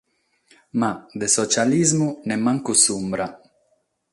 Ma 0.79 0.89
de 1.19 1.27
sotzialismu 1.35 2.07
nemmancu 2.27 2.73
s'umbra. 2.81 3.25